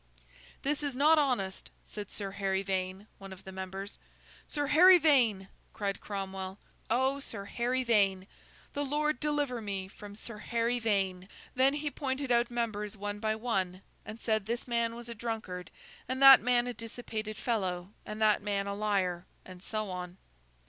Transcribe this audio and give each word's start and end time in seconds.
'This 0.63 0.81
is 0.81 0.95
not 0.95 1.19
honest,' 1.19 1.69
said 1.85 2.09
Sir 2.09 2.31
Harry 2.31 2.63
Vane, 2.63 3.05
one 3.19 3.31
of 3.31 3.43
the 3.43 3.51
members. 3.51 3.99
'Sir 4.47 4.65
Harry 4.65 4.97
Vane!' 4.97 5.47
cried 5.73 6.01
Cromwell; 6.01 6.57
'O, 6.89 7.19
Sir 7.19 7.45
Harry 7.45 7.83
Vane! 7.83 8.25
The 8.73 8.83
Lord 8.83 9.19
deliver 9.19 9.61
me 9.61 9.87
from 9.87 10.15
Sir 10.15 10.39
Harry 10.39 10.79
Vane!' 10.79 11.29
Then 11.53 11.75
he 11.75 11.91
pointed 11.91 12.31
out 12.31 12.49
members 12.49 12.97
one 12.97 13.19
by 13.19 13.35
one, 13.35 13.83
and 14.03 14.19
said 14.19 14.47
this 14.47 14.67
man 14.67 14.95
was 14.95 15.07
a 15.07 15.13
drunkard, 15.13 15.69
and 16.07 16.19
that 16.19 16.41
man 16.41 16.65
a 16.65 16.73
dissipated 16.73 17.37
fellow, 17.37 17.91
and 18.03 18.19
that 18.19 18.41
man 18.41 18.65
a 18.65 18.73
liar, 18.73 19.27
and 19.45 19.61
so 19.61 19.87
on. 19.91 20.17